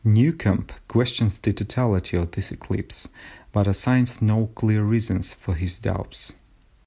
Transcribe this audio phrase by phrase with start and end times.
[0.03, 3.07] Newcomb questions the totality of this eclipse,
[3.51, 6.33] but assigns no clear reasons for his doubts.